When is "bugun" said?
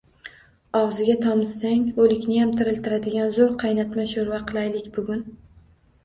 4.97-5.21